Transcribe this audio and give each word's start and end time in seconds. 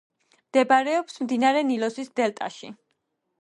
მდებარეობს 0.45 1.21
მდინარე 1.25 1.61
ნილოსის 1.73 2.11
დელტაში. 2.21 2.73